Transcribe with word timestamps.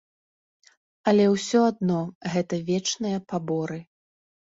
Але 1.09 1.25
ўсё 1.33 1.61
адно, 1.71 1.97
гэта 2.37 2.59
вечныя 2.71 3.17
паборы. 3.35 3.79